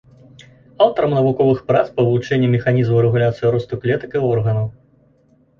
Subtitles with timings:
[0.85, 4.65] Аўтарам навуковых прац па вывучэнні механізмаў рэгуляцыі росту клетак і органаў.